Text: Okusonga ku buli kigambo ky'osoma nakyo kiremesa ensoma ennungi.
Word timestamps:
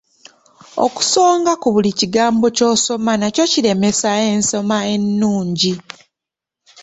Okusonga 0.85 1.51
ku 1.61 1.67
buli 1.73 1.91
kigambo 1.99 2.45
ky'osoma 2.57 3.11
nakyo 3.21 3.43
kiremesa 3.51 4.09
ensoma 4.31 4.77
ennungi. 4.95 5.73